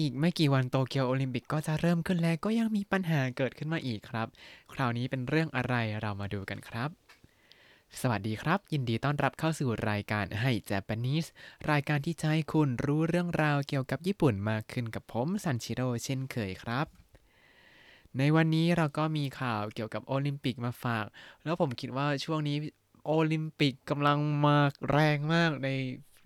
[0.00, 4.28] อีกไม่กี่วันโตเกียวโอลิมปิกก็จะเริ่มขึ้นแล้วก็ยังมีปัญหาเกิดขึ้นมาอีกครับ
[4.72, 6.90] คราวนี้เป็นเรื่องอะไรเรามาดูกันครับ
[8.00, 11.28] สวัสดีครับ ยินดีต้อนรับเข้าสู่รายการให้ Japanese
[11.70, 16.86] รายการที่จะให้คุณรู้เรื่องราวเกี่ยวกับญี่ปุ่นมากขึ้นกับผมซันชิโร่เช่นเคยครับ
[18.18, 21.06] ในวันนี้เราก็มีข่าวเกี่ยวกับโอลิมปิกมาฝาก
[21.44, 22.56] แล้วผมคิดว่าช่วงนี้
[23.06, 24.56] โอลิมปิกกำลังมา
[24.90, 25.68] แรงมากใน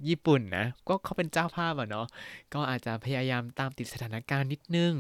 [0.08, 2.08] ญี่ปุ่นนะ ก็เขาเป็นเจ้าภาพอะเนาะ
[2.54, 4.94] ก็อาจจะพยายามตามติดสถานการณ์นิดนึง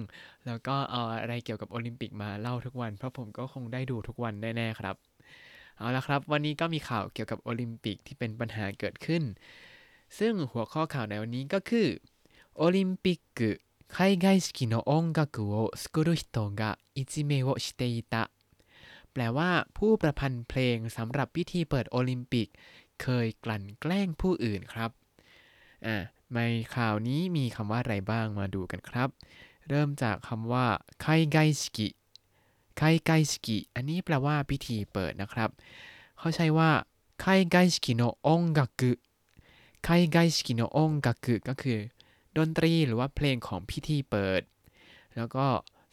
[0.45, 4.95] แล้วก็เอาอะไรเกี่ยวกับโอลิมปิกมาเล่าทุกวัน เพราะผมก็คงได้ดูทุกวันแน่ๆครับ
[5.77, 9.23] เอาละครับ วันนี้ก็มีข่าวเกี่ยวกับโอลิมปิกที่เป็นปัญหาเกิดขึ้น
[10.19, 11.87] ซึ่งหัวข้อข่าวในวันนี้ก็คือ
[12.57, 13.19] โอลิมปิก
[13.95, 18.29] 海外式の音楽を作る人がいじめをしていた
[19.13, 22.47] แปลว่าผู้ประพันธ์เพลงสำหรับพิธีเปิดโอลิมปิก
[23.01, 24.91] เคยกลั่นแกล้งผู้อื่นครับ
[25.86, 25.96] อ่า
[26.34, 26.40] ใน
[26.74, 29.08] ข่าวนี้มีคำว่าอะไรบ้างมาดูกันครับ
[29.68, 30.66] เริ่มจากคำว่า
[31.00, 31.88] ไคไกชิกิ
[32.76, 35.50] ไคไกชิกิอันนี้แปลว่าพิธีเปิดนะครับ
[36.18, 36.70] เขาใช้ว่า
[37.20, 38.92] ไคไกชิกิโนองกักุ
[39.84, 41.78] ไคไกชิกิโนองกักุก็คือ
[42.36, 44.42] ดนตรีหรือว่าเพลงของพิธีเปิด
[45.16, 45.46] แล้วก็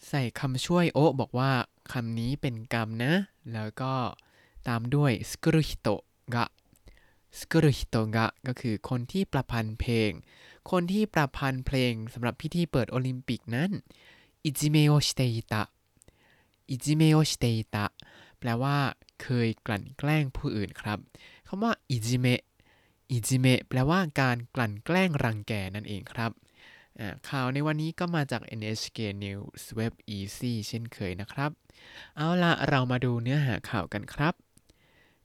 [0.08, 1.52] ใส่คำช่วยโอบอกว่า
[1.92, 3.14] คำนี้เป็นกรรมนะ
[3.54, 3.94] แล้วก็
[4.68, 10.12] ตามด้วย作る人が 作る人が ก็คือคนที่ประพันธ์เพลง
[10.72, 13.72] คนที่ประพันธ์เพลงสำหรับพิธีเปิดโอลิมปิกนั้น
[14.44, 15.64] いじめをしていた い
[16.70, 17.86] じめをしていた
[18.40, 18.78] แปลว่า
[19.22, 21.00] เคยกลั่นแกล้งผู้อื่นครับ
[21.48, 22.42] คำว่า いじめ い
[23.12, 26.32] じめ แปลว่าการกลั่นแกล้งรังแกนั่นเองครับ
[27.30, 31.52] ข่าวในวันนี้ก็มาจาก NHK News Web Easy เช่นเคยนะครับ
[32.16, 34.34] เอาละเรามาดูเนื้อหาข่าวกันครับ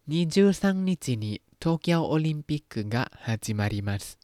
[0.08, 1.26] 23日に
[1.63, 4.17] 東京オリンピックが始まります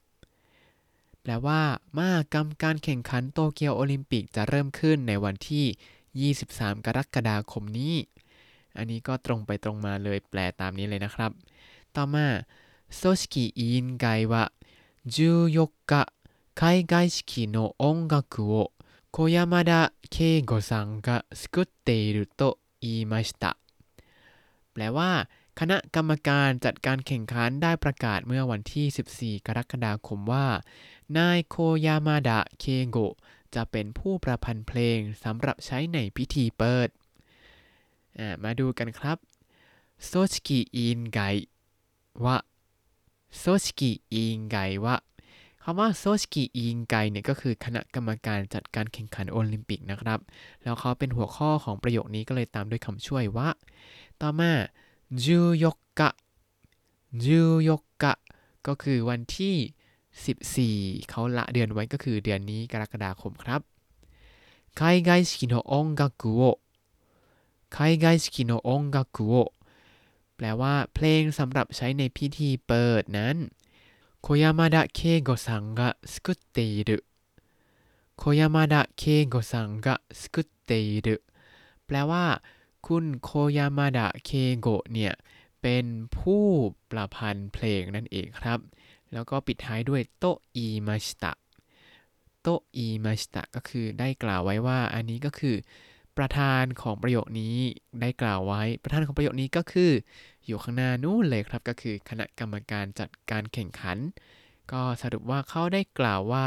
[1.22, 1.60] แปลว่า
[1.98, 7.96] มากรรมการแข่งขันโตเกียวโอลิมปิกจะเริ่มขึ้นในวันที่ 23 กรกฎาคมนี้
[8.78, 11.32] อันนี้ก็ตรงไปตรงมาเลยแปลตามนี้เลยนะครับ
[11.96, 12.26] ต่อมา
[13.00, 14.52] 組織委員会は
[15.06, 16.14] 14日
[16.56, 18.72] 海外式の音楽を
[19.12, 23.58] 小山田圭吾さんが作っていると言いました
[24.74, 25.30] แปลว่า
[25.61, 30.47] คณะกรรมการจัดการแข่งขันได้ประกาศเมื่อวันที่ 14 กรกฎาคมว่า
[31.19, 33.15] นายโคยามาดะ เคโกะ
[33.55, 36.89] จะเป็นผู้ประพันธ์เพลงสำหรับใช้ในพิธีเปิด
[38.45, 39.19] มาดูกันครับ
[40.07, 41.21] โซชิกิอินไก
[42.25, 42.37] วะ
[43.39, 44.97] โซชิกิอินไกวะ
[45.63, 50.21] คำว่าโซชิกิอิงไกเนี่ยก็คือคณะกรรมการจัดการแข่งขันโอลิมปิกนะครับ
[50.63, 53.49] แล้วเขาเป็นหัวข้อของประโยคนี้ก็เลยตามด้วยคำช่วยว่า
[54.21, 54.53] ต่อมา
[55.24, 56.10] จูยกกะ
[57.24, 58.14] จูยกกะ
[58.68, 59.56] ก็คือวันที่
[61.00, 63.62] 14 เขาละเดือนไว้ก็คือเดือนนี้กรกฎาคมครับ
[64.80, 66.60] 海外式の音楽を
[67.70, 69.54] 海外式の音楽を
[70.36, 73.36] แปลว่าเพลงสำหรับใช้ในพิธีเปิดนั้น
[74.22, 77.06] 小山田圭吾さんが作っている
[78.16, 81.24] 小山田圭吾さんが作っている
[81.86, 82.44] แปลว่า
[82.87, 85.13] คุณโคยามาดะเคโกะเนี่ย
[85.63, 85.85] เป็น
[86.19, 86.45] ผู้
[86.91, 88.59] ประพันธ์เพลงนั่นเองครับ
[89.13, 91.33] แล้วก็ปิดท้ายด้วยโตอีมาชิตะ
[92.43, 95.57] โตอีมาชิตะก็คือได้กล่าวไว้ว่าอันนี้ก็คือ
[96.19, 97.57] ประธานของประโยคนี้
[98.01, 99.91] ได้กล่าวไว้ ประธานของประโยคนี้ก็คือ
[100.47, 103.99] อยู่ข้างหน้านู้นเลยครับ ก็คือคณะกรรมการจัดการแข่งขัน
[104.73, 106.47] ก็สรุปว่าเขาได้กล่าวว่า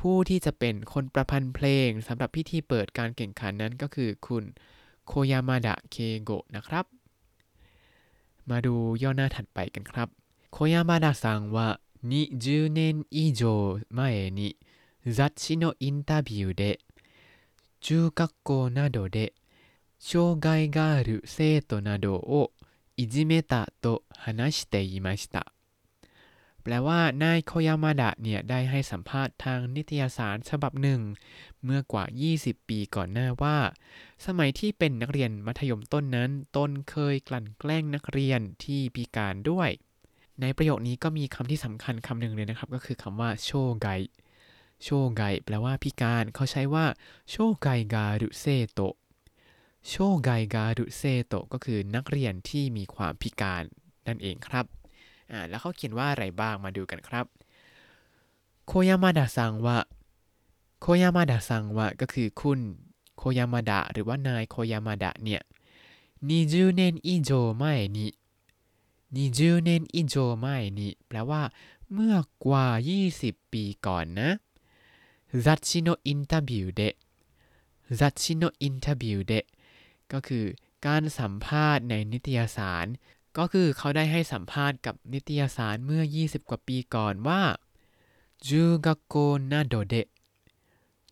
[0.00, 4.44] ผู้ที่จะเป็นคนประพันธ์เพลงสำหรับพิธีเปิดการแข่งขันนั้นก็คือคุณ
[5.11, 6.85] โคยามาดะเคโกะนะครับ
[8.49, 10.07] มาดูย่อหน้าถัดไปกันครับ
[10.51, 11.67] โคยามาดะซังว่า
[12.05, 14.57] 20年以上前に
[15.05, 16.79] 雑誌のインタビューで
[17.81, 19.33] 中学校などで
[19.99, 22.51] 障害がある生徒などを
[22.97, 25.51] いじめたと話していました
[26.62, 31.00] แปลว่านายโคยามาดะเนี่ยได้ให้สัมภาษณ์ทางนิตยสารฉบับหนึ่ง
[31.64, 32.04] เมื่อกว่า
[32.36, 33.56] 20 ปีก่อนหน้าว่า
[34.26, 39.70] สมัยที่เป็นนักเรียนมัธยมต้นนั้นตนเคยกลั่นแกล้งนักเรียนที่พิการด้วย
[40.40, 43.50] ในประโยคนี้ก็มีคำที่สำคัญคำหนึ่งเลยนะครับ ก็คือคำว่าโช
[43.82, 43.88] ไก
[44.82, 46.86] โชไกแปลว่าพิการเขาใช้ว่า
[47.30, 48.80] โชไกกาดุเซโต
[49.88, 49.94] โช
[50.24, 53.62] ไกกาดุเซโตก็คือนักเรียนที่มีความพิการ
[54.06, 54.66] นั่นเองครับ
[55.32, 57.26] อ่าแล้วเขาเขียนว่าอะไรบ้างมาดูกันครับ
[58.66, 59.78] โคยามาดะซังวะ
[60.80, 62.60] โคยามาดะซังวะก็คือคุณ
[63.16, 65.42] โคยามาดะหรือว่านายโคยามาดะเนี่ย
[66.08, 67.74] 20เนนอิโจไม่
[68.44, 70.56] 20เนนอิโจไม่
[71.06, 71.42] แปลว่า
[71.92, 72.66] เมื่อกว่า
[73.10, 74.30] 20 ปีก่อนนะ
[75.44, 76.80] 雑誌のインタビューで
[77.98, 79.32] 雑誌のインタビューで
[80.12, 80.44] ก็คือ
[80.86, 82.86] การสัมภาษณ์ในนิตยสาร
[83.38, 87.42] ก็คือเขาได้ให้สัมภาษณ์กับนิตยสารเมื่อ 20 กว่าปีก่อนว่า
[88.46, 89.14] 中学校
[89.52, 89.94] などで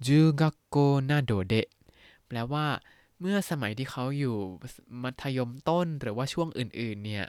[0.07, 0.77] จูกักโก
[1.11, 1.55] นาโดเด
[2.27, 2.67] แปลว่า
[3.21, 4.37] เมื่อสมัยที่เขาอยู่
[5.03, 7.27] มัธยมต้นหรือว่าช่วงอื่นๆเนี่ย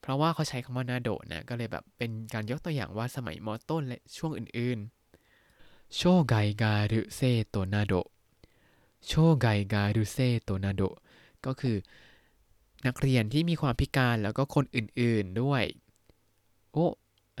[0.00, 7.92] เพราะว่าเขาใช้คำว่านาโดนะ ก็เลยแบบเป็นการยกตัวอย่างว่าสมัยมต้นและช่วงอื่นๆ โชไกกาลุเซโตนาโด
[9.06, 10.82] โชไกกาลุเซโตนาโด
[11.46, 11.76] ก็คือ
[12.86, 15.64] นักเรียนที่มีความพิการแล้วก็คนอื่นๆด้วย
[16.72, 16.86] โอ้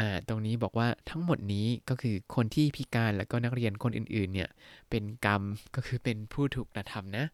[0.00, 4.50] อ่าตรงนี้บอกว่าทั้งหมดนี้ก็คือคนที่พิการแล้วก็นักเรียนคนอื่นๆเนี่ย
[4.90, 5.42] เป็นกรรม
[5.74, 7.24] ก็คือเป็นผู้ถูกกระทำนะ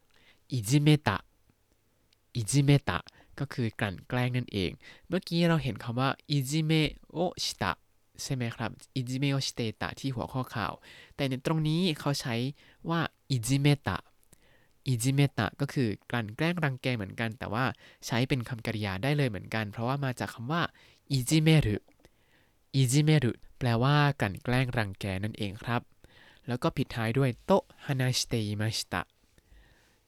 [0.52, 1.18] อิจิเมตะ
[2.34, 2.98] อิจิเมตะ
[3.38, 4.70] ก็คือกลั่นแกล้งนั่นเอง
[5.08, 6.72] เมื่อกี้เราเห็นคำว่าอิจิเม
[7.12, 7.72] โอชิตะ
[8.22, 10.72] ใช่ไหมครับอิจิเมโอชิเตตะที่หัวข้อข่าว
[11.16, 12.34] แต่ในตรงนี้เขาใช้
[12.90, 13.96] ว่าอิจิเมตะ
[14.86, 17.64] อิจิเมตะก็คือกลั่นแกล้งรังแกเหมือนกัน แต่ว่า
[18.06, 20.62] ใช้เป็นคำกริยาได้เลยเหมือนกัน เพราะว่ามาจากคำว่า
[21.10, 21.76] อิจิเมรุ
[22.74, 25.82] อิจิเมรุแปลว่ากลั่นแกล้งรังแกนั่นเองครับ
[26.48, 27.52] แล้วก็ปิดท้ายด้วยโต
[27.86, 29.02] ฮานาชิเตอิมาชิตะ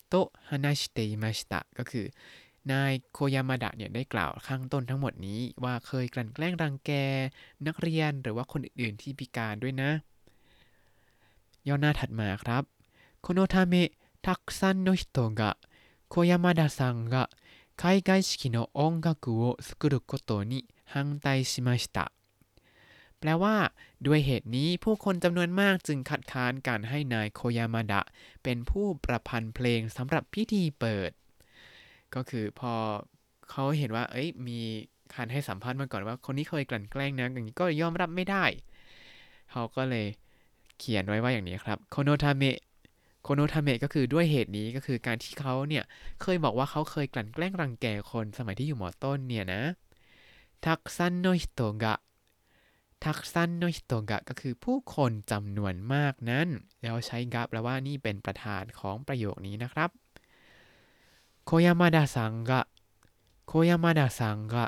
[0.08, 0.14] โต
[0.48, 2.06] ฮานาชิเตอิมาชิตะก็คือ
[2.72, 6.90] นายโคยามาดะเนี่ยได้กล่าวข้างต้นทั้งหมดนี้ว่าเคยกลั่นแกล้งรังแก
[7.66, 9.90] นักเรียนหรือว่าคนอื่นๆที่พิการด้วยนะ
[11.68, 12.62] ย่อหน้าถัดมาครับ
[13.20, 13.90] โคโนทาเมะ
[14.21, 15.57] たくさんの人が
[16.09, 17.29] 小山田さんが
[17.75, 22.11] 海外式の音楽を作ることに反対しました
[23.19, 23.55] แปลว่า
[24.07, 28.01] ด้วยเหตุนี้ผู้คนจำนวนมากจึงคัดค้านการให้นายโคยามาดะ
[28.43, 31.11] เป็นผู้ประพันธ์เพลงสำหรับพิธีเปิด
[32.15, 32.73] ก็คือพอ
[33.49, 34.59] เขาเห็นว่า เอ้ย มี
[35.13, 38.45] การให้สัมภาษณ์มาก่อนว่า คนนี้เคยกลั่นแกล้งนะอย่างนี้ก็ยอมรับไม่ได้
[39.51, 40.05] เขาก็เลย
[40.79, 42.57] เขียนไว้ว่าอย่างนี้ครับโคโนทาเมะ
[43.22, 45.84] โคโนทาเมะก็คือด้วยเหตุนี้ก็คือการที่เขาเนี่ย
[46.22, 49.62] เคยบอกว่าเขาเคยกลั่นแกล้งรังแกคนสมัยที่อยู่หมอต้นเนี่ยนะ
[50.66, 56.48] たくさんの人が たくさんの人が ก็คือผู้คนจำนวนมากนั้น
[56.82, 59.90] แล้วใช้ が แปลว่านี่เป็นประธานของประโยคนี้นะครับ
[61.44, 64.66] 小山田さんが 小山田さんが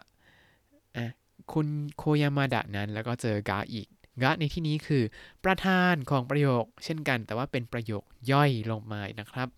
[0.97, 1.07] อะ
[1.53, 1.67] คุณ
[1.97, 3.89] โคยามาดะนั้นแล้วก็เจอกะอีก
[4.24, 5.04] กะในที่นี้คือ
[5.44, 9.50] ประธานของประโยคเช่นกัน แต่ว่าเป็นประโยคย่อยลงมานะครับ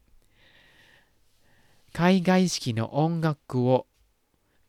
[1.97, 1.99] 海
[2.29, 3.27] 外式の音楽
[3.67, 3.85] を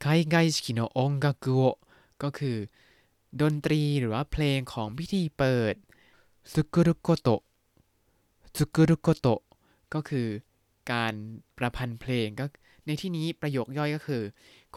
[0.05, 1.29] 海外式の音楽
[1.61, 1.79] を
[2.23, 2.57] ก็คือ
[3.41, 5.75] ดนตรีหรือว่าเพลงของพิธีเปิด
[6.53, 7.29] สุกุรุโกโต
[8.57, 9.27] สุกุรุโกโต
[9.95, 10.29] ก็คือ
[10.93, 11.15] การ
[11.59, 12.45] ประพันธ์เพลงก็
[12.87, 14.23] ในที่นี้ประโยคย่อยก็คือ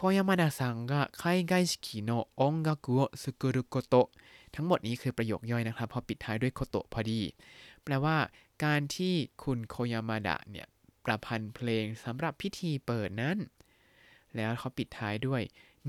[0.00, 4.10] คยามาดะซังが海外式の音楽を作ること
[4.54, 7.20] ทั้งหมดนี้คือประโยคย่อยนะครับพอปิดท้ายด้วยโคโตะพอดี
[7.82, 8.16] แปลว่า
[8.64, 10.66] การที่คุณโคยามาดะเนี่ย
[11.04, 13.38] ประพันธ์เพลงสำหรับพิธีเปิดนั้น
[14.36, 15.42] แล้วเขาปิดท้ายด้วย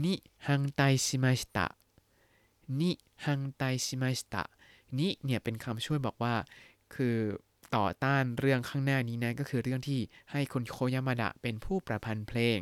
[0.03, 0.13] นิ
[0.47, 1.67] ฮังไตชิมาชิตะ
[2.79, 2.91] นิ
[3.25, 4.43] ฮังไตชิมาชิตะ
[4.99, 6.35] นิเนี่ยเป็นคำช่วยบอกว่า
[6.95, 7.17] คือ
[7.75, 9.99] ต่อต้านเรื่องข้างหน้านี้นะก็คือเรื่องที่
[10.31, 12.57] ให้คุณโคยามาดะเป็นผู้ประพันธ์เพลง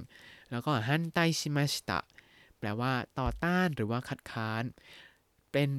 [0.51, 2.01] แล้วก็反対しました
[2.59, 4.63] แปลว่าต่อต้านหรือว่าคัดค้าน
[5.53, 5.71] เป็น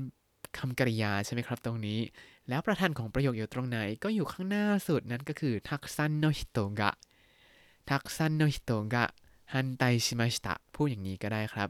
[0.58, 2.00] คำกริยาใช่ไหมครับตรงนี้
[2.50, 11.70] แล้วประธานของประโยคอยู่ตรงไหนก็อยู่ข้างหน้าสุดนั้นก็คือたくさんの人が たくさんの人が反対しました พูดอย่างนี้ก็ได้ครับ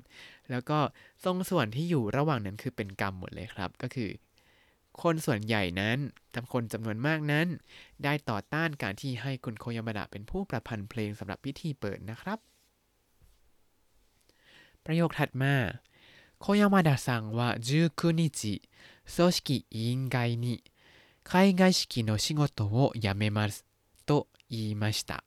[0.52, 0.80] แล้วก็
[1.24, 4.10] ตรงส่วนที่อยู่ระหว่างนั้นคือเป็นกรรมหมดเลยครับ ก็คือ
[5.02, 5.98] คนส่วนใหญ่นั้น
[6.36, 7.48] จำคนจำนวนมากนั้น
[8.04, 12.40] ได้ต่อต้านการที่ให้คุณโคยามาดะเป็นผู้ประพันธ์เพลงสำหรับพิธีเปิดนะครับ
[14.85, 15.55] ประโยคถัดมา
[16.39, 18.63] 小山田さんは19日、
[19.17, 20.63] 組織委員会に
[21.25, 23.65] 海外式の仕事を辞めます
[24.05, 25.25] と言いました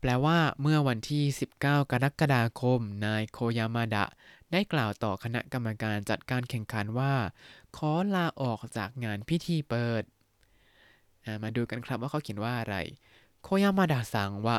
[0.00, 4.04] แปลว่าเมื่อวันที่ 19 กรกฎาคม นายโคยามาดะ
[4.52, 7.14] ได้กล่าวต่อคณะกรรมการจัดการแข่งขันว่า
[7.76, 10.02] ขอลาออกจากงานพิธีเปิด
[11.42, 12.76] มาดูกันครับว่าเขาเขียนว่าอะไร
[13.42, 14.58] โคยามาดะสังวะ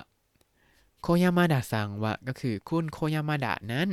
[1.01, 3.89] โคยามาดะสังวะก็คือคุณโคยามาดะนั้น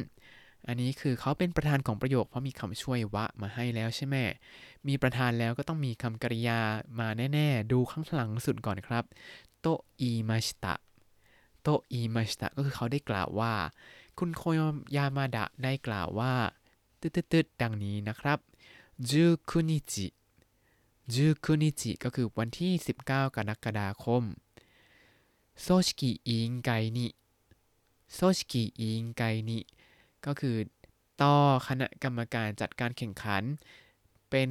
[0.70, 4.16] อันนี้คือเขาเป็นประธานของประโยค เพราะมีคำช่วยวะมาให้แล้วใช่ไหม
[4.88, 6.60] มีประธานแล้วก็ต้องมีคำกริยา
[7.00, 9.04] มาแน่ ๆ ดูข้างหลังสุดก่อนครับ
[9.60, 9.68] โต
[10.00, 10.76] อีมาชิตะ
[11.62, 13.54] โตอีมาชิตะก็คือเขาได้กล่าวว่า
[14.18, 14.44] คุณโค
[14.96, 16.34] ยามาดะได้กล่าวว่า
[17.02, 18.40] ตืดๆดังนี้นะครับ
[19.10, 20.08] จูคุนิจิ
[21.14, 22.72] จูคุนิจิก็คือวันที่
[23.06, 24.24] 19 กรกฎาคม
[25.62, 27.08] โซชิกิอิงไกนิ
[28.14, 29.60] โซชิกิอิงไกนิ
[30.27, 30.57] ก็คือ
[31.23, 31.35] ต่อ
[31.69, 33.43] คณะกรรมการจัดการแข่งขัน
[34.31, 34.51] เป็น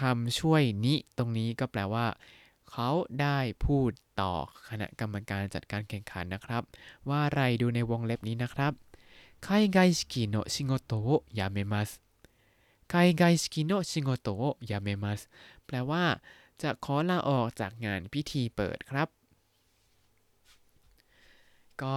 [0.00, 2.06] คำช่วยนิตรงนี้ก็แปลว่า
[2.70, 2.88] เขา
[3.20, 4.32] ได้พูดต่อ
[4.68, 6.62] คณะกรรมการจัดการแข่งขันนะครับ
[7.08, 8.72] ว่าอะไรดูในวงเล็บนี้นะครับ
[9.46, 12.00] 海外式の仕事を辞めます
[12.88, 15.28] 海外式の仕事を辞めます
[15.66, 16.04] แปลว่า
[16.62, 19.08] จะขอลาออกจากงานพิธีเปิดครับ
[21.82, 21.96] ก็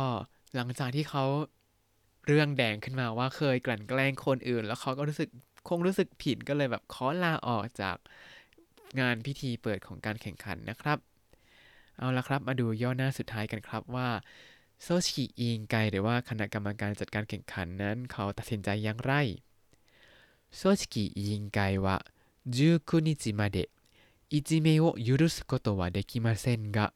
[0.56, 1.26] หลังจากที่เขา
[2.26, 5.30] เรื่องแดงขึ้นมาว่าเคยกลั่นแกล้งคนอื่น แล้วเขาก็รู้สึก
[5.70, 7.98] คงรู้สึกผิดก็เลยแบบขอลาออกจาก
[9.00, 10.98] งานพิธีเปิดของการแข่งขันนะครับ
[11.98, 14.10] เอาละครับมาดูย่อหน้าสุดท้ายกันครับว่า
[14.84, 19.14] โซชิอิงไกหรือว่าคณะกรรมการจัดการแข่งขันนั้น เขาตัดสินใจอย่างไร
[20.56, 21.88] โซชิอิงไกは
[22.48, 23.70] 19日まで
[24.32, 26.94] いじめを許すことはできませんが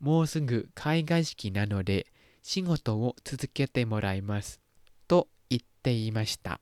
[0.00, 2.06] もうすぐ開会式なので
[2.42, 4.60] 仕事を続けてもらいます
[5.08, 6.60] と言っていました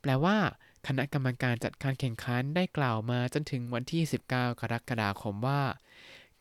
[0.00, 5.62] แปลว่า คณะกรรมการจัดการแข่งขันได้กล่าวมาจนถึงวันที่ 19 กรกฎาคมว่า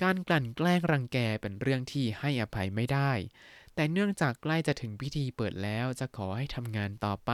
[0.02, 3.12] การกลั่นแกล้งรังแกเป็นเรื่องที่ให้อภัยไม่ได้
[3.76, 7.32] แต่เนื่องจากใกล้จะถึงพิธีเปิดแล้วจะขอให้ทำงานต่อไป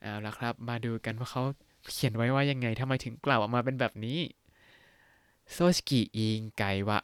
[0.00, 1.42] เอาละครับ มาดูกันว่าเขา
[1.90, 4.18] เขียนไว้ว่ายังไงทำไมถึงกล่าวออกมาเป็นแบบนี้
[5.52, 7.00] โซชิกิอิงไกวะ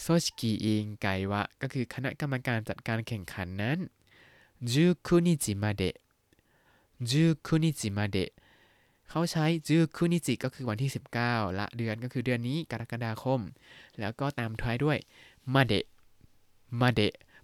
[0.00, 3.78] โซชิกิอิงไกวะก็คือคณะกรรมการจัดการแข่งขันนั้น
[4.42, 5.96] 19คุนิจิมาเดะ
[7.10, 8.18] จูมาเด
[9.08, 10.04] เขาใช้19คุ
[10.42, 10.90] ก็คือวันที่
[11.24, 13.40] 19 ละเดือนก็คือเดือนนี้กรกฎาคม
[14.00, 14.98] แล้วก็ตามท้ายด้วย
[15.54, 15.74] มาเด
[16.80, 17.00] มาเด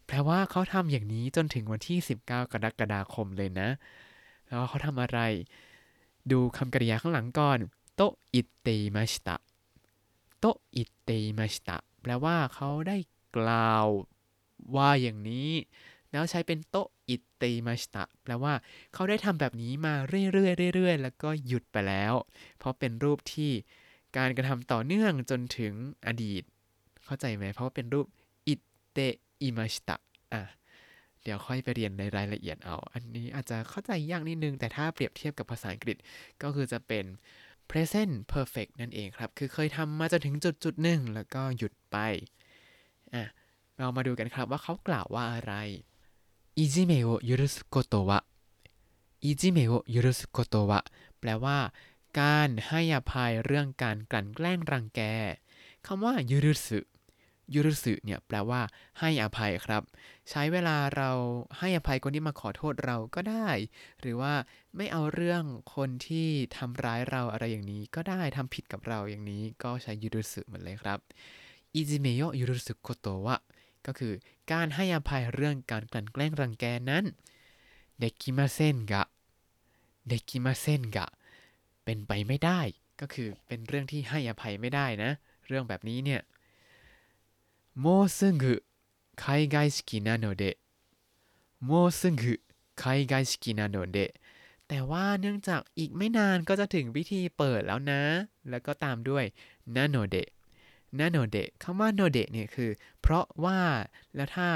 [0.06, 3.68] แปลว่าเขาทำอย่างนี้จนถึงวันที่ 19 กรกฎาคมเลยนะ
[4.46, 5.18] แล้วเขาทำอะไร
[6.30, 7.58] ดูคำกริยาข้างหลังก่อน
[7.96, 8.00] โต
[8.34, 9.36] อิเตมาชิตะ
[10.38, 10.44] โต
[10.76, 12.96] อิเตมาชิตะ แปลว่าเขาได้
[13.36, 13.86] กล่าว
[14.76, 15.50] ว่าอย่างนี้
[16.12, 16.76] แล้วใช้เป็นโต
[17.08, 18.54] อิเตมาชตะแปลว่า
[18.94, 19.94] เขาได้ทำแบบนี้มา
[20.32, 22.14] เรื่อยๆเรื่อยๆ แล้วก็หยุดไปแล้ว
[22.58, 23.50] เพราะเป็นรูปที่
[24.16, 25.72] การกระทำต่อเนื่องจนถึง
[26.06, 26.42] อดีต
[27.04, 28.06] เข้าใจไหม เพราะว่าเป็นรูป
[28.48, 28.54] อิ
[28.92, 28.98] เต
[29.40, 29.96] อิมาชตะ
[30.32, 30.42] อะ
[31.22, 35.96] เดี๋ยวค่อยไปเรียนในรายละเอียดเอา อันนี้อาจจะเข้าใจยากนิดนึง แต่ถ้าเปรียบเทียบกับภาษาอังกฤษ
[36.42, 37.04] ก็คือจะเป็น
[37.69, 41.97] present perfect นั่นเองครับ คือเคยทำมาจนถึงจุดจุดหนึ่งแล้วก็หยุดไป
[43.13, 43.23] อ่ะ
[43.77, 45.53] เรามาดูกันครับว่าเขากล่าวว่าอะไร
[46.59, 48.11] いじめを許すことは
[49.25, 50.85] いじめを許すことは
[51.19, 51.57] แปลว่า
[52.19, 55.01] การให้อภัยเรื่องการกลั่นแกล้งรังแก
[55.85, 56.79] คำว่ายุรุสึ
[57.54, 58.60] ยุรุสึเนี่ยแปลว่า
[59.00, 59.82] ให้อภัยครับ
[60.30, 61.10] ใช้เวลาเรา
[61.58, 63.48] ให้อภัยคนที่มาขอโทษเราก็ได้
[64.00, 64.34] หรือว่า
[64.76, 65.42] ไม่เอาเรื่อง
[65.74, 70.98] คนที่ทำร้ายเราอะไรอย่างนี้ ก็ได้ทำผิดกับเราอย่างนี้ ก็ใช้ยุรุสึเหมือนเลยครับ
[71.74, 73.38] อิจิเมโยยุรุสึโกโตวะ
[73.86, 74.12] ก็คือ
[74.52, 77.04] การให้อภัยเรื่องการกลั่นแกล้งรังแกนั้น
[77.98, 79.02] เดกิมาเซนกะ
[80.08, 81.06] เดกิมาเซนกะ
[81.84, 82.60] เป็นไปไม่ได้
[83.00, 85.10] ก็คือเป็นเรื่องที่ให้อภัยไม่ได้นะ
[85.46, 86.20] เรื่องแบบนี้เนี่ย
[87.77, 88.63] もうすぐ
[89.15, 90.57] 海外式なので
[91.59, 92.39] もうすぐ
[92.75, 94.13] 海外式なので
[94.67, 98.01] แต่ว่าเนื่องจากอีกไม่นานก็จะถึงพิธีเปิดแล้วนะ
[98.49, 99.25] แล้วก็ตามด้วย
[99.75, 100.29] นาโนเดะ
[100.99, 102.71] นาโนเดะคำว่าโนเดะเนี่ยคือ
[103.01, 103.59] เพราะว่า
[104.15, 104.49] แล้วถ้า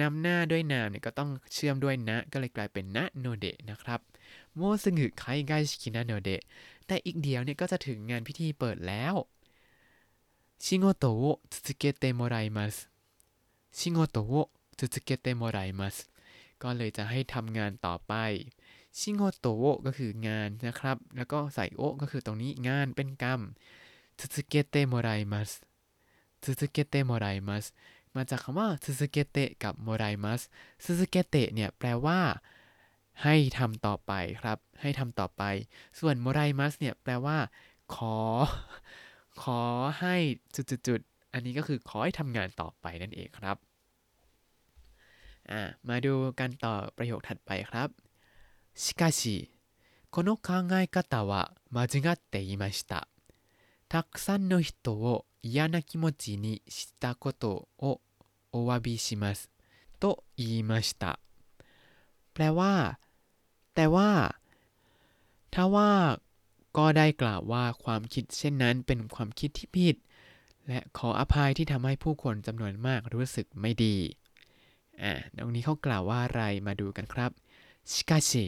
[0.00, 4.00] นำหน้าด้วยนามเนี่ยก็ต้องเชื่อมด้วยนะ ก็เลยกลายเป็นนะโนเดะนะครับ
[4.56, 6.42] โมซึงึไคไกชิกินาโนเดะ
[6.86, 9.14] แต่อีกเดียวเนี่ยก็จะถึงงานพิธีเปิดแล้ว
[10.64, 12.88] ชิโงโตะ続けてもらいます
[13.78, 16.08] ชิโงโตะ続けてもらいます
[16.62, 18.12] ก็เลยจะให้ทำงานต่อไป
[18.98, 23.40] ชิโงโตะก็คืองานนะครับ แล้วก็ใส่โอก็คือตรงนี้งานเป็นกรรม
[24.20, 25.50] 続けてもらいます
[26.44, 27.64] 続けてもらいます
[28.14, 30.42] มาจากคำว่า続けてกับโมไรมัส
[30.84, 32.20] 続けてเนี่ยแปลว่า
[33.22, 35.42] ให้ทำต่อไปครับ ให้ทำต่อไป
[35.98, 37.38] ส่วนโมไรมัสเนี่ยแปลว่า
[37.94, 38.16] ขอ
[39.42, 39.60] ขอ
[40.00, 40.16] ให้
[40.54, 43.56] จุดๆอันนี้ก็คือขอให้ทำงานต่อไปนั่นเองครับ
[45.50, 47.88] อ่ามาดูกันต่อประโยคถัดไปครับ
[48.74, 49.20] しかし
[50.10, 53.08] この考え方は間違っていました
[53.88, 58.00] たくさんの人を嫌な気持ちにしたことを
[58.52, 59.50] お詫びします
[59.98, 61.18] と言いました
[62.32, 62.98] แปลว่า
[63.74, 64.10] แต่ว่า
[65.50, 66.20] ถ้าว่า
[66.77, 69.95] ก็ได้กล่าวว่าความคิดเช่นนั้นเป็นความคิดที่ผิด
[70.67, 73.97] และขออภัยที่ทำให้ผู้คนจำนวนมากรู้สึกไม่ดี
[75.01, 77.31] อ่าตรงนี้เขากล่าวว่าอะไรมาดูกันครับ
[77.91, 78.45] ชิกาชิ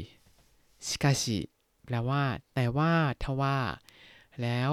[0.88, 1.39] ชิกาชิ
[1.86, 2.24] แปลว่า
[2.55, 2.91] แต่ว่า
[3.24, 3.57] ทว่า
[4.41, 4.72] แล้ว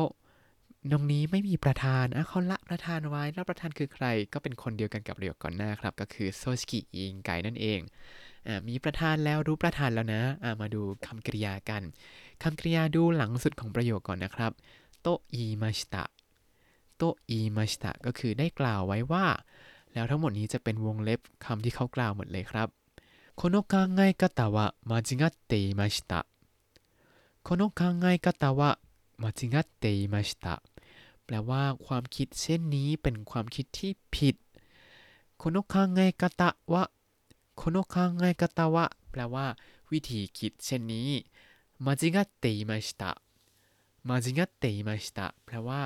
[0.91, 7.81] ตรงนี้ไม่มีประธานอะเขาละประธานไว้แล้วประธานคือใคร ก็เป็นคนเดียวกันกับประโยคก่อนหน้าครับ ก็คือโซชิกิอิงไกนั่นเอง
[8.47, 11.83] อ่ามีประธานแล้วรู้ประธานแล้วนะอ่ามาดูคำกริยากัน
[12.44, 14.52] คำกริยาดูหลังสุดของประโยคก่อนนะครับ
[15.02, 16.04] โตอีมาชิตะ
[16.98, 19.26] โตอีมาชิตะก็คือได้กล่าวไว้ว่า
[19.94, 22.68] แล้วทั้งหมดนี้จะเป็นวงเล็บคำที่เขากล่าวหมดเลยครับ
[23.40, 24.58] この考え方は
[24.90, 26.26] 間違っていました
[27.46, 28.80] この考え方は
[29.18, 30.62] 間違っていました
[31.26, 34.36] แปลว่าความคิดเช่นนี้เป็นความคิดที่ผิด
[35.42, 36.92] この考え方は
[37.56, 37.96] この考
[38.28, 39.48] え方はแปลว่า
[39.92, 41.10] วิธีคิดเช่นนี้
[41.85, 43.13] มาจิงะเตยมาสตะ
[44.09, 45.81] 間違っていました แปลว่า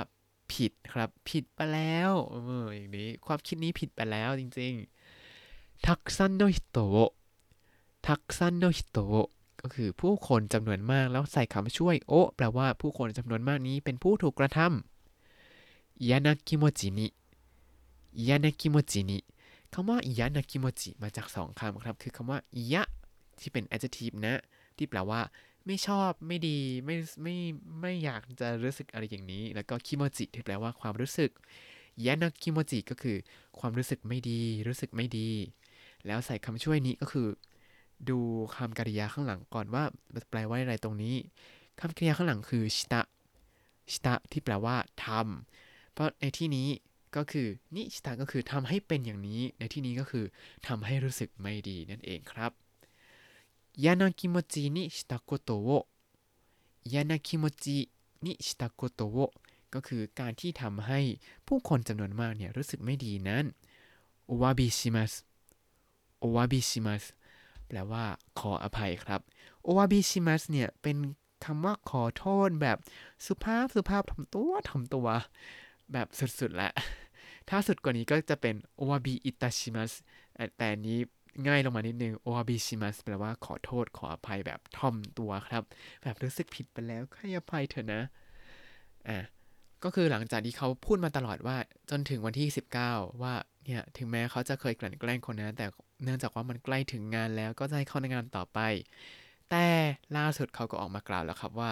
[0.52, 9.28] ผิดครับ ผิดไปแล้วเอออย่างนี้ ความคิดนี้ผิดไปแล้วจริงๆたくさんの人 たくさんの人
[9.60, 19.18] ก็คือผู้คนจำนวนมากแล้วใส่คำช่วย を แปลว่าผู้คนจำนวนมากนี้เป็นผู้ถูกกระทำ嫌な気持ちに 嫌な気持ちに
[19.72, 22.38] คำว่า 嫌な気持ち มาจากสองคำครับ คือคำว่า
[22.72, 22.82] ยะ
[23.40, 24.34] ที่เป็น adjective นะ
[24.76, 25.20] ที่แปลว่า
[25.68, 27.36] ไม่ชอบไม่ดีไม่ไม่
[27.80, 31.30] ไม่อยากจะรู้สึกอะไรอย่างนี้ แล้วก็คิโมจิที่แปลว่าความรู้สึก
[32.04, 33.16] ยานาคิโมจิก็คือ
[33.58, 35.28] ความรู้สึกไม่ดี รู้สึกไม่ดี
[36.06, 37.28] แล้วใส่คำช่วยนี้ก็คือ
[38.10, 38.18] ดู
[38.56, 39.84] คำกริยาข้างหลังก่อนว่า
[40.30, 41.14] แปลว่าอะไรตรงนี้
[41.80, 43.02] คำกริยาข้างหลังคือชิตะ
[43.90, 46.68] ชิตะที่แปลว่าทำเพราะในที่นี้
[47.16, 50.24] ก็คือนิชิตะก็คือทำให้เป็นอย่างนี้ ในที่นี้ก็คือ
[50.66, 52.67] ทำให้รู้สึกไม่ดีนั่นเองครับ
[53.75, 55.87] 嫌な気持ちにしたことを
[56.83, 57.89] 嫌な気持ち
[58.21, 59.33] にしたことを
[59.73, 60.99] ก็คือการที่ทำให้
[61.47, 63.45] ผู้คนจำนวนมากเนี่ยรู้สึกไม่ดีนั้น
[64.25, 65.13] โอวาบิชิมัส
[66.19, 67.03] โอวาบิชิมัส
[67.67, 68.05] แปลว่า
[68.39, 69.21] ขออภัยครับ
[69.63, 70.97] โอวาบิชิมัสเนี่ยเป็น
[71.45, 72.77] คำว่าขอโทษแบบ
[73.25, 75.07] สุภาพสุภาพทำตัวทำตัว
[75.91, 76.71] แบบสุดๆแหละ
[77.49, 79.91] ถ้าสุดกว่านี้ก็จะเป็นโอวาบิอิตาชิมัส
[80.57, 80.99] แต่นี้
[81.46, 85.62] ง่ายลงมานิดนึงโอวาบิชิมัสแปลว่าขอโทษขออภัยแบบท่อมตัวครับ
[86.02, 88.02] แบบรู้สึกผิดไปแล้วให้อภัยเถอะนะ
[89.08, 89.18] อะ
[89.84, 91.56] ก็คือหลังจากที่เขาพูดมาตลอดว่า
[91.90, 92.48] จนถึงวันที่
[92.84, 95.66] 19 ว่าเนี่ยถึงแม้เขาจะเคยกลั่นแกล้งคนนะแต่
[96.04, 98.58] เนื่องจากว่ามันใกล้ถึงงานแล้วก็จะให้เข้าในงานต่อไป
[99.50, 99.66] แต่
[100.16, 101.70] ล่าสุดเขาก็ออกมากล่าวแล้วครับว่า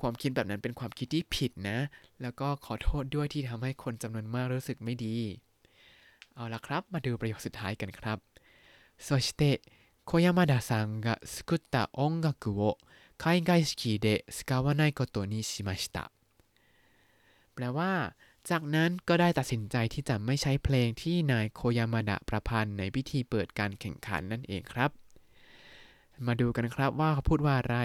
[0.00, 1.78] ความคิดแบบนั้นเป็นความคิดที่ผิดนะ
[2.22, 5.16] แล้วก็ขอโทษด้วยที่ทำให้คนจำนวนมากรู้สึกไม่ดี
[6.34, 8.18] เอาละครับ มาดูประโยคสุดท้ายกันครับ
[8.97, 9.61] そして
[10.05, 12.77] 小山田さんが作った音楽を
[13.17, 16.11] 海外式で使わないことにしました
[17.53, 18.15] แปลว่า
[18.49, 24.91] จากนั้นก็ได้ตัดสินใจที่จะไม่ใช้เพลงที่นายโคยามาดะประพันธ์ในพิธีเปิดการแข่งขันนั่นเองครับ
[26.25, 27.77] มาดูกันครับว่าเขาพูดว่าอะไร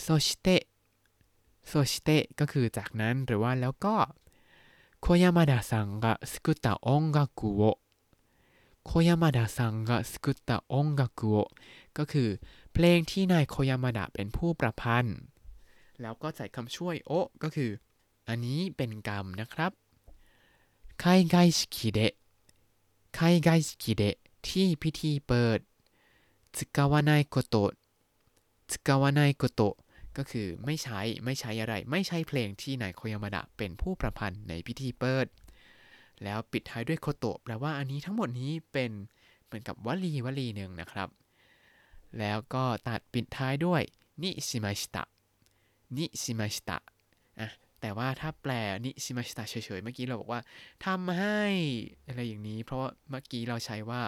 [0.00, 0.62] โซชิเตะ
[1.68, 3.96] โซชิเตะก็คือจากนั้นหรือว่าแล้วก็
[5.00, 7.20] โคยามาดะซังが作った音楽
[7.60, 7.87] をโ
[8.91, 11.37] โคยามาดะซังกะสกุตตะองกะกุโอ
[11.97, 12.29] ก็คือ
[12.73, 15.17] เพลงที่นายโคยามาดะเป็นผู้ประพันธ์
[16.01, 17.11] แล้วก็ใส่คำช่วยโอ
[17.43, 17.71] ก็คือ
[18.27, 19.71] อันนี้เป็นกรรมนะครับ
[20.99, 22.13] ไคไกชิกิเดะ
[23.15, 24.15] ไคไกชิกิเดะ
[24.47, 25.59] ที่พิธีเปิด
[26.57, 27.71] สึกาวานายโกโตะ
[28.71, 29.75] สกาวานายโกโตะ
[30.17, 35.27] ก็คือไม่ใช้ไม่ใช้อะไร ไม่ใช้เพลงที่นายโคยามาดะเป็นผู้ประพันธ์ในพิธีเปิด
[36.23, 38.91] แล้วปิดท้ายด้วยโคโตะแปลว่าอันนี้ทั้งหมดนี้เป็น
[39.45, 41.09] เหมือนกับวลีวลีหนึ่งนะครับ
[42.19, 43.81] แล้วก็ตัดปิดท้ายด้วย
[44.23, 45.03] นิชิมาชิตะ
[45.97, 46.77] นิชิมาชิตะ
[47.39, 47.49] อะ
[47.81, 48.51] แต่ว่าถ้าแปล
[48.85, 50.41] นิชิมาชิตะเฉยๆ เมื่อกี้เราบอกว่า
[50.85, 51.41] ทำให้
[52.07, 54.01] อะไรอย่างนี้ เพราะเมื่อกี้เราใช้ว่า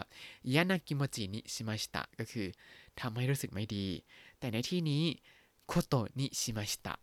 [0.53, 2.47] ยานากิโมจินิชิมาชิตะก็คือ
[2.99, 3.87] ทำให้รู้สึกไม่ดี
[4.39, 5.03] แต่ในที่นี้
[5.67, 6.95] โคโตะนิชิมาชิตะ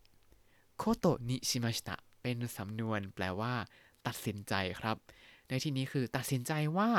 [0.78, 3.54] โคโตะนิชิมาชิตะเป็นสำนวนแปลว่า
[4.06, 4.96] ตัดสินใจครับ
[5.48, 6.90] ในที่นี้คือตัดสินใจว่า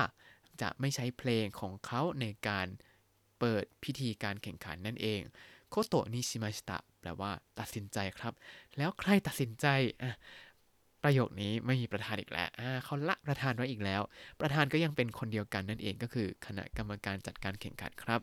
[0.62, 2.68] จะไม่ใช้เพลงของเขาในการ
[3.40, 5.22] เปิดพิธีการแข่งขันนั่นเอง
[5.70, 8.34] โคโตะนิชิมาชิตะแปลว่าตัดสินใจครับ
[8.78, 9.66] แล้วใครตัดสินใจ
[11.04, 12.50] ประโยคนี้ไม่มีประธานอีกแล้ว
[12.84, 14.02] เขาละประธานไว้อีกแล้ว
[14.42, 18.22] ประธานก็ยังเป็นคนเดียวกันนั่นเองก็คือคณะกรรมการจัดการแข่งขันครับ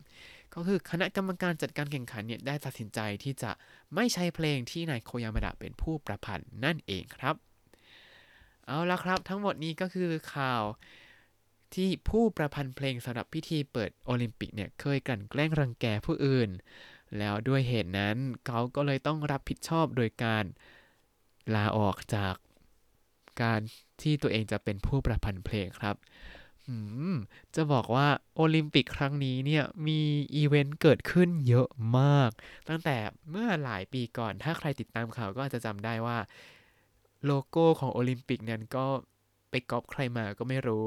[0.55, 3.51] ก็คือคณะกรรมการจัดการแข่งขันเนี่ยได้ตัดสินใจที่จะ
[3.95, 7.35] ไม่ใช้เพลงที่นายโคยามาดะเป็นผู้ประพันธ์นั่นเองครับ
[8.67, 10.63] เอาละครับ ทั้งหมดนี้ก็คือข่าว
[11.75, 16.51] ที่ผู้ประพันธ์เพลงสำหรับพิธีเปิดโอลิมปิกเนี่ยเคยกลั่นแกล้งรังแกผู้อื่น
[17.19, 20.45] แล้วด้วยเหตุนั้นเขาก็เลยต้องรับผิดชอบโดยการ
[21.55, 22.35] ลาออกจาก
[23.43, 23.61] การ
[24.03, 25.97] ที่ตัวเองจะเป็นผู้ประพันธ์เพลงครับ
[27.55, 30.01] จะบอกว่าโอลิมปิกครั้งนี้เนี่ยมี
[30.35, 32.31] อีเวนต์เกิดขึ้นเยอะมาก
[32.69, 32.97] ตั้งแต่
[33.31, 36.19] เมื่อหลายปีก่อนถ้าใครติดตามข่าวก็อาจจะจำได้ว่า
[37.27, 38.87] โลโก้ของโอลิมปิกนั้นก็
[39.51, 40.85] ไปก๊อปใครมาก็ไม่รู้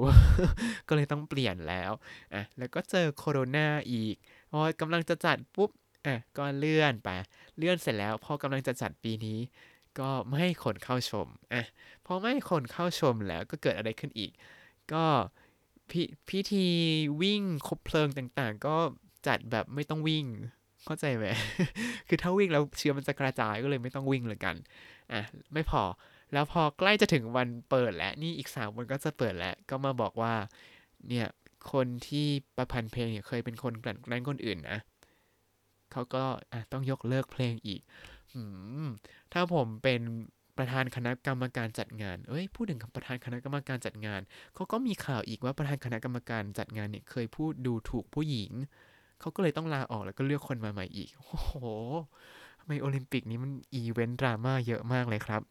[0.87, 1.91] ก็เลยต้องเปลี่ยนแล้ว
[2.33, 4.15] อะแล้วก็เจอโคโรนาอีก
[4.51, 5.69] พอกำลังจะจัดปุ๊บ
[6.05, 7.09] อะก็เลื่อนไป
[7.57, 9.39] เลื่อนเสร็จแล้วพอกำลังจะจัดปีนี้
[9.99, 11.63] ก็ไม่ให้คนเข้าชมอะ
[12.05, 14.31] พอไม่ให้คนเข้าชมแล้วก็เกิดอะไรขึ้นอีก
[14.93, 15.05] ก็
[15.91, 16.67] พิพิธี
[17.21, 18.75] วิ่งคบเพลิงต่างๆ ก็
[19.27, 20.25] จัดแบบไม่ต้องวิ่ง
[20.85, 21.25] เข้าใจไหม
[22.07, 24.55] คือถ้าวิ่งแล้วเชื้อมันจะกระจายก็เลยไม่ต้องวิ่งเลยกัน
[25.13, 25.21] อะ
[25.53, 25.81] ไม่พอ
[26.33, 30.33] แล้วพอใกล้จะถึงวันเปิดแล้วนี่อีกสามวันก็จะเปิดแล้ว ก็มาบอกว่า
[31.09, 31.27] เนี่ย
[31.71, 34.79] คนที่ประพันธ์เพลงเนี่ยเคยเป็นคนกลั่นแกล้งคนอื่นนะ
[35.91, 36.23] เขาก็
[36.71, 37.81] ต้องยกเลิกเพลงอีก
[38.33, 38.37] อ
[39.33, 40.01] ถ้าผมเป็น
[40.57, 44.21] ประธานคณะกรรมการจัดงาน เอ้ย พูดถึงประธานคณะกรรมการจัดงาน
[44.55, 48.51] เขาก็มีข่าวอีกว่าประธานคณะกรรมการจัดงานเนี่ยเคยพูดดูถูกผู้หญิง
[49.19, 51.53] เขาก็เลยต้องลาออกแล้วก็เลือกคนมาใหม่อีก โอ้โห
[52.59, 55.41] ทำไมโอลิมปิกนี้มันอีเวนต์ดราม่าเยอะมากเลยครับ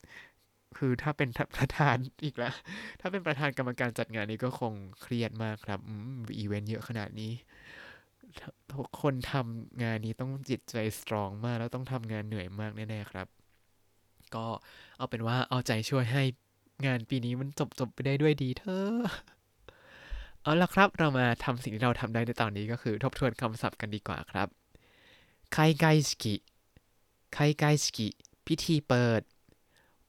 [0.77, 2.55] คือถ้าเป็นประธานอีกแล้ว
[3.01, 7.33] ถ้าเป็นประธานกรรมการจัดงานนี้ก็คงเครียดมากครับอืมอีเวนต์เยอะขนาดนี้
[8.75, 13.27] ทุกคนทำงานนี้ต้องจิตใจสตรองมาก แล้วต้องทำงานเหนื่อยมากแน่ๆครับ
[14.35, 14.47] ก็
[14.97, 16.23] เอาเป็นว่าเอาใจช่วยให้
[16.87, 18.99] งานปีนี้มันจบจบไปได้ด้วยดีเถอะ
[20.43, 24.49] เอาละครับ เรามาทำสิ่งที่เราทำได้ในตอนนี้ก็คือ ทบทวนคำศัพท์กันดีกว่าครับ
[25.53, 26.35] ไคไกสกิ
[27.33, 28.09] ไคไกสกิ
[28.47, 29.23] พิธีเปิด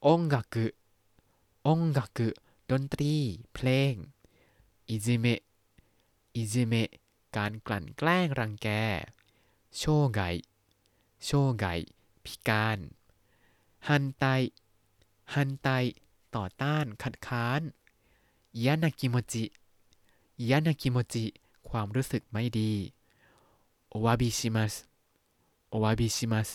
[0.06, 0.58] องกัก
[1.68, 2.20] องกัก
[2.72, 3.14] ดนตรี
[3.54, 3.94] เพลง
[4.90, 5.42] อิจิเมะ
[6.36, 6.90] อิจิเมะ
[7.38, 8.68] การกลั่นแกล้งรังแก
[9.78, 9.84] โช
[10.14, 10.22] ไก
[11.26, 11.66] โชไก
[12.24, 12.80] พิการ
[13.88, 14.26] ฮันไต
[15.34, 15.70] ฮันไต
[16.36, 17.62] ต่อต้านคัดค้าน
[18.64, 19.46] ยานากิโมจิ
[20.50, 21.26] ยานากิโมจิ
[21.70, 22.74] ความรู้สึกไม่ดี
[23.90, 24.74] お詫びします お詫
[25.70, 26.50] びします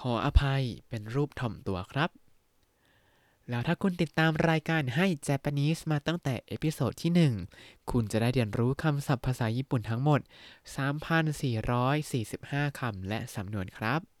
[0.00, 2.10] ขออภัย เป็นรูปถ่อมตัวครับ
[3.50, 10.20] แล้วถ้าคุณติดตามรายการให้ Japanese มาตั้งแต่ episode ที่ 1 คุณจะได้เรียนรู้คำศัพท์ภาษาญี่ปุ่นทั้งหมด
[11.84, 14.13] 3,445 คำและสำนวนครับ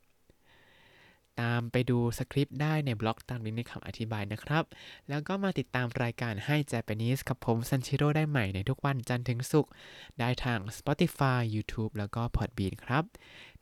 [1.42, 4.64] ตามไปดูสคริปต์ได้ในบล็อกตามลิงก์ในคำอธิบายนะครับ
[5.08, 9.72] แล้วก็มาติดตามรายการให้ Japanese กับผมซันชิโร่ได้ใหม่ในทุกวันจันทร์ถึงศุกร์
[10.20, 13.04] ได้ทาง Spotify YouTube แล้วก็ Podbean ครับ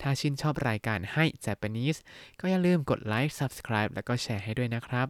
[0.00, 1.98] ถ้าชื่นชอบรายการให้ Japanese
[2.40, 5.08] ก็อย่าลืมกดไลค์ Subscribe แล้วก็แชร์ให้ด้วยนะครับ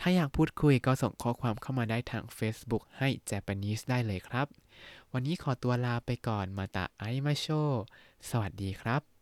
[0.00, 4.46] ถ้าอยากพูดคุยก็ส่งข้อความเข้ามาได้ทาง Facebook ให้ Japanese ได้เลยครับ
[5.12, 7.46] วันนี้ขอตัวลาไปก่อนมาตาไอมาโช
[8.30, 9.19] สวัสดีครับ